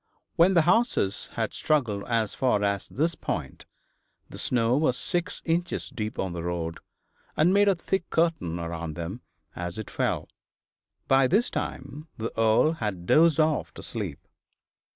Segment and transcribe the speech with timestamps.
[0.35, 3.67] When the horses had struggled as far as this point,
[4.29, 6.79] the snow was six inches deep on the road,
[7.37, 9.21] and made a thick curtain around them
[9.55, 10.27] as it fell.
[11.07, 14.27] By this time the Earl had dozed off to sleep.